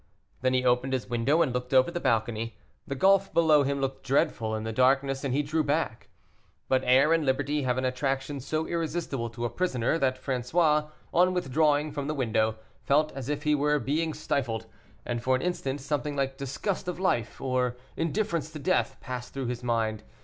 Then 0.41 0.55
he 0.55 0.65
opened 0.65 0.93
his 0.93 1.07
window, 1.11 1.43
and 1.43 1.53
looked 1.53 1.75
over 1.75 1.91
the 1.91 1.99
balcony; 1.99 2.57
the 2.87 2.95
gulf 2.95 3.31
below 3.35 3.61
him 3.61 3.79
looked 3.79 4.03
dreadful 4.03 4.55
in 4.55 4.63
the 4.63 4.71
darkness, 4.73 5.23
and 5.23 5.31
he 5.31 5.43
drew 5.43 5.63
back. 5.63 6.07
But 6.67 6.81
air 6.83 7.13
and 7.13 7.23
liberty 7.23 7.61
have 7.61 7.77
an 7.77 7.85
attraction 7.85 8.39
so 8.39 8.65
irresistible 8.65 9.29
to 9.29 9.45
a 9.45 9.49
prisoner, 9.51 9.99
that 9.99 10.19
François, 10.19 10.89
on 11.13 11.35
withdrawing 11.35 11.91
from 11.91 12.07
the 12.07 12.15
window, 12.15 12.55
felt 12.81 13.11
as 13.11 13.29
if 13.29 13.43
he 13.43 13.53
were 13.53 13.77
being 13.77 14.15
stifled, 14.15 14.65
and 15.05 15.21
for 15.21 15.35
an 15.35 15.43
instant 15.43 15.79
something 15.81 16.15
like 16.15 16.35
disgust 16.35 16.87
of 16.87 16.99
life 16.99 17.39
and 17.39 17.75
indifference 17.95 18.49
to 18.53 18.57
death 18.57 18.97
passed 19.01 19.35
through 19.35 19.45
his 19.49 19.63
mind. 19.63 20.01